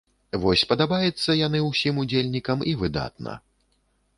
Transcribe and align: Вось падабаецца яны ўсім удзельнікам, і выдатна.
Вось 0.43 0.63
падабаецца 0.71 1.35
яны 1.47 1.59
ўсім 1.67 1.99
удзельнікам, 2.05 2.65
і 2.73 2.77
выдатна. 2.81 3.37